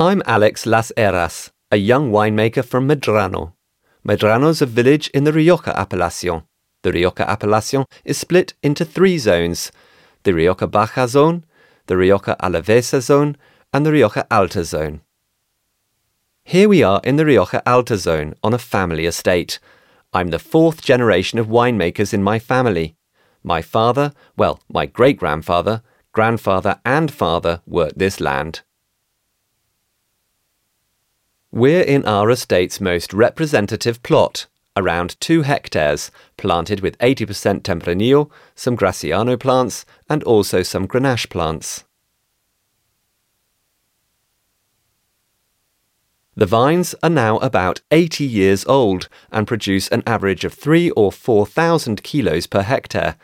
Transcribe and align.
I'm 0.00 0.22
Alex 0.26 0.64
Las 0.64 0.92
Heras, 0.96 1.50
a 1.72 1.76
young 1.76 2.12
winemaker 2.12 2.64
from 2.64 2.86
Medrano. 2.86 3.54
Medrano's 4.06 4.62
a 4.62 4.66
village 4.66 5.08
in 5.08 5.24
the 5.24 5.32
Rioja 5.32 5.76
Appellation. 5.76 6.44
The 6.84 6.92
Rioja 6.92 7.28
Appellation 7.28 7.84
is 8.04 8.16
split 8.16 8.54
into 8.62 8.84
three 8.84 9.18
zones 9.18 9.72
the 10.22 10.34
Rioja 10.34 10.68
Baja 10.68 11.08
zone, 11.08 11.44
the 11.86 11.96
Rioja 11.96 12.36
Alavesa 12.40 13.00
zone, 13.00 13.36
and 13.72 13.84
the 13.84 13.90
Rioja 13.90 14.24
Alta 14.30 14.62
zone. 14.62 15.00
Here 16.44 16.68
we 16.68 16.80
are 16.84 17.00
in 17.02 17.16
the 17.16 17.26
Rioja 17.26 17.60
Alta 17.66 17.96
zone 17.96 18.34
on 18.44 18.54
a 18.54 18.58
family 18.58 19.04
estate. 19.04 19.58
I'm 20.12 20.28
the 20.28 20.38
fourth 20.38 20.80
generation 20.80 21.40
of 21.40 21.48
winemakers 21.48 22.14
in 22.14 22.22
my 22.22 22.38
family. 22.38 22.94
My 23.42 23.62
father, 23.62 24.12
well, 24.36 24.60
my 24.68 24.86
great 24.86 25.16
grandfather, 25.16 25.82
grandfather, 26.12 26.80
and 26.84 27.12
father 27.12 27.62
worked 27.66 27.98
this 27.98 28.20
land. 28.20 28.60
We're 31.58 31.82
in 31.82 32.04
our 32.04 32.30
estate's 32.30 32.80
most 32.80 33.12
representative 33.12 34.00
plot, 34.04 34.46
around 34.76 35.20
two 35.20 35.42
hectares, 35.42 36.12
planted 36.36 36.78
with 36.78 36.96
80% 36.98 37.62
Tempranillo, 37.62 38.30
some 38.54 38.76
Graciano 38.76 39.36
plants, 39.36 39.84
and 40.08 40.22
also 40.22 40.62
some 40.62 40.86
Grenache 40.86 41.28
plants. 41.28 41.82
The 46.36 46.46
vines 46.46 46.94
are 47.02 47.10
now 47.10 47.38
about 47.38 47.80
80 47.90 48.22
years 48.22 48.64
old 48.66 49.08
and 49.32 49.44
produce 49.44 49.88
an 49.88 50.04
average 50.06 50.44
of 50.44 50.54
3 50.54 50.90
or 50.90 51.10
4,000 51.10 52.04
kilos 52.04 52.46
per 52.46 52.62
hectare. 52.62 53.16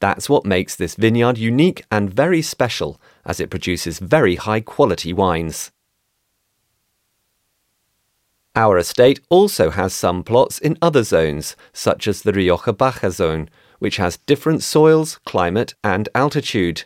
That's 0.00 0.30
what 0.30 0.46
makes 0.46 0.74
this 0.74 0.94
vineyard 0.94 1.36
unique 1.36 1.84
and 1.90 2.10
very 2.10 2.40
special, 2.40 2.98
as 3.26 3.40
it 3.40 3.50
produces 3.50 3.98
very 3.98 4.36
high 4.36 4.62
quality 4.62 5.12
wines. 5.12 5.70
Our 8.56 8.78
estate 8.78 9.20
also 9.30 9.70
has 9.70 9.92
some 9.92 10.22
plots 10.22 10.58
in 10.60 10.78
other 10.80 11.02
zones, 11.02 11.56
such 11.72 12.06
as 12.06 12.22
the 12.22 12.32
Rioja 12.32 12.72
Baja 12.72 13.10
zone, 13.10 13.50
which 13.80 13.96
has 13.96 14.18
different 14.18 14.62
soils, 14.62 15.18
climate, 15.24 15.74
and 15.82 16.08
altitude. 16.14 16.84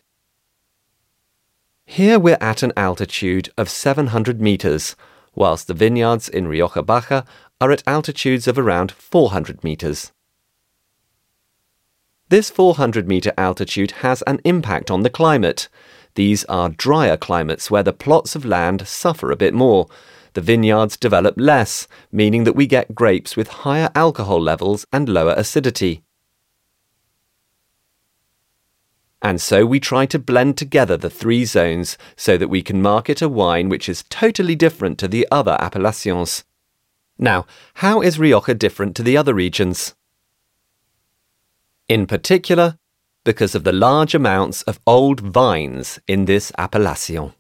Here 1.85 2.19
we're 2.19 2.39
at 2.41 2.63
an 2.63 2.73
altitude 2.77 3.51
of 3.59 3.69
700 3.69 4.41
metres, 4.41 4.97
whilst 5.35 5.67
the 5.67 5.75
vineyards 5.75 6.29
in 6.29 6.49
Rioja 6.49 6.83
Baja 6.83 7.23
are 7.61 7.71
at 7.71 7.83
altitudes 7.87 8.49
of 8.49 8.59
around 8.59 8.93
400 8.93 9.63
metres. 9.63 10.13
This 12.31 12.51
400 12.51 13.07
metre 13.09 13.33
altitude 13.37 13.91
has 14.03 14.23
an 14.23 14.41
impact 14.45 14.91
on 14.91 15.03
the 15.03 15.11
climate. 15.11 15.69
These 16.15 16.45
are 16.45 16.69
drier 16.69 17.17
climates 17.17 17.71
where 17.71 17.83
the 17.83 17.93
plots 17.93 18.35
of 18.35 18.45
land 18.45 18.87
suffer 18.87 19.31
a 19.31 19.37
bit 19.37 19.55
more, 19.55 19.89
the 20.35 20.41
vineyards 20.41 20.97
develop 20.97 21.35
less, 21.37 21.89
meaning 22.13 22.45
that 22.45 22.57
we 22.57 22.67
get 22.67 22.95
grapes 22.95 23.37
with 23.37 23.49
higher 23.49 23.91
alcohol 23.95 24.41
levels 24.41 24.87
and 24.93 25.09
lower 25.09 25.35
acidity. 25.37 26.03
And 29.21 29.41
so 29.41 29.67
we 29.67 29.81
try 29.81 30.07
to 30.07 30.19
blend 30.19 30.57
together 30.57 30.97
the 30.97 31.11
three 31.11 31.45
zones 31.45 31.99
so 32.17 32.37
that 32.37 32.49
we 32.49 32.63
can 32.63 32.81
market 32.81 33.21
a 33.21 33.29
wine 33.29 33.69
which 33.69 33.89
is 33.89 34.05
totally 34.09 34.55
different 34.55 34.99
to 34.99 35.09
the 35.09 35.27
other 35.31 35.57
appellations. 35.61 36.45
Now, 37.19 37.47
how 37.75 38.01
is 38.01 38.19
Rioja 38.19 38.55
different 38.55 38.95
to 38.97 39.03
the 39.03 39.17
other 39.17 39.35
regions? 39.35 39.97
In 41.89 42.07
particular, 42.07 42.79
because 43.25 43.55
of 43.55 43.65
the 43.65 43.73
large 43.73 44.15
amounts 44.15 44.63
of 44.63 44.81
old 44.87 45.21
vines 45.21 45.99
in 46.07 46.27
this 46.27 46.53
appellation. 46.57 47.35